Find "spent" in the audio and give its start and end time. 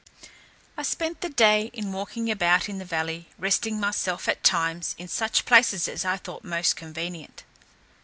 0.81-1.21